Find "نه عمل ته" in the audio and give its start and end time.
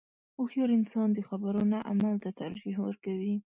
1.73-2.29